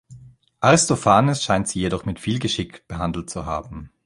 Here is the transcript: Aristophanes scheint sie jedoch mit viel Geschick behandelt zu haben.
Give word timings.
Aristophanes 0.61 1.43
scheint 1.43 1.67
sie 1.67 1.79
jedoch 1.79 2.05
mit 2.05 2.19
viel 2.19 2.39
Geschick 2.39 2.87
behandelt 2.87 3.29
zu 3.29 3.45
haben. 3.45 3.91